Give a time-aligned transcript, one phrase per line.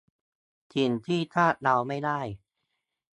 [0.75, 2.19] สิ่งที่คาดเดาไม่ได้